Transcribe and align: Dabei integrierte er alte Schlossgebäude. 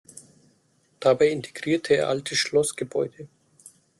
Dabei 0.99 1.27
integrierte 1.29 1.93
er 1.95 2.09
alte 2.09 2.35
Schlossgebäude. 2.35 3.27